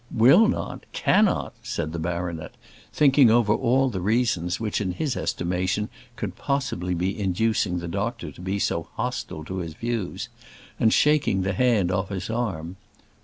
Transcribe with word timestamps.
"Will 0.09 0.47
not! 0.47 0.87
cannot!" 0.93 1.53
said 1.61 1.91
the 1.93 1.99
baronet, 1.99 2.53
thinking 2.91 3.29
over 3.29 3.53
all 3.53 3.87
the 3.87 4.01
reasons 4.01 4.59
which 4.59 4.81
in 4.81 4.93
his 4.93 5.15
estimation 5.15 5.89
could 6.15 6.35
possibly 6.35 6.95
be 6.95 7.19
inducing 7.19 7.77
the 7.77 7.87
doctor 7.87 8.31
to 8.31 8.41
be 8.41 8.57
so 8.57 8.87
hostile 8.95 9.45
to 9.45 9.57
his 9.57 9.75
views, 9.75 10.27
and 10.79 10.91
shaking 10.91 11.43
the 11.43 11.53
hand 11.53 11.91
off 11.91 12.09
his 12.09 12.31
arm. 12.31 12.77